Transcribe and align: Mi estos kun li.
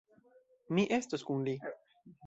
Mi 0.79 0.87
estos 0.99 1.27
kun 1.31 1.47
li. 1.51 1.57